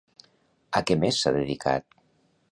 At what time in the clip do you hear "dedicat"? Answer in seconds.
1.35-1.87